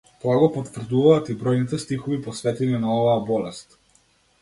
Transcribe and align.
Тоа 0.21 0.37
го 0.43 0.45
потврдуваат 0.55 1.29
и 1.35 1.35
бројните 1.43 1.81
стихови 1.85 2.19
посветени 2.31 2.83
на 2.87 2.93
оваа 2.99 3.25
болест. 3.33 3.83